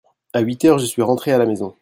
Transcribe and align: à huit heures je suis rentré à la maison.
à 0.33 0.39
huit 0.39 0.65
heures 0.65 0.79
je 0.79 0.85
suis 0.85 1.03
rentré 1.03 1.31
à 1.31 1.37
la 1.37 1.45
maison. 1.45 1.75